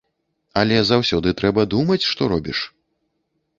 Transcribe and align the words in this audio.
Але 0.61 0.79
заўсёды 0.91 1.29
трэба 1.43 1.67
думаць, 1.75 2.01
што 2.15 2.21
робіш. 2.35 2.59